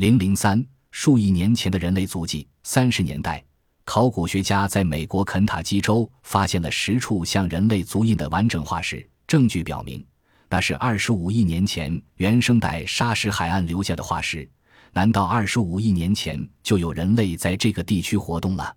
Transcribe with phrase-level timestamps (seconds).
[0.00, 2.48] 零零三数亿年前的人类足迹。
[2.62, 3.44] 三十年代，
[3.84, 10.02] 考古学家在美国肯塔基州发现了十处像人类足印的完整化石，证据表明
[10.48, 14.48] 那是二十五亿年前原生代沙石海岸留下的化石。
[14.94, 18.74] 难道二十五亿年前就有人类在这个地区活动了？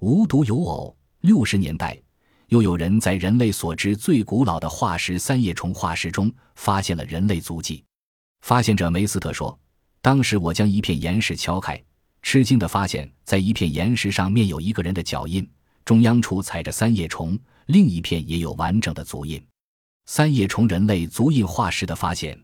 [0.00, 2.00] 无独有偶，六十年代
[2.48, 7.84] 又有人在人类所知最古老的化石三叶虫化石中发现了人类足迹。
[8.40, 9.58] 发现者梅斯特说
[10.04, 11.82] ：“当时我将一片岩石敲开，
[12.20, 15.48] 吃惊地发现，在一片岩石上面有一个人的脚印，
[15.82, 19.42] 中央处踩着三叶虫，另一片也有完整的足印。
[20.04, 22.38] 三叶虫人类足印化石的发现，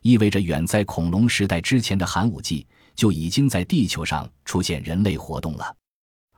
[0.00, 5.76] 意味着远在恐龙时代之前的寒武纪就已经在地球上出现人类活动了。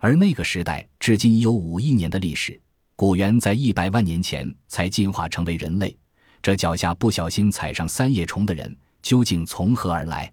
[0.00, 2.60] 而那个时代至今已有五亿年的历史，
[2.96, 5.96] 古猿在一百万年前才进化成为人类。
[6.42, 10.32] 这脚下不小心踩上三叶虫的人。”究竟从何而来？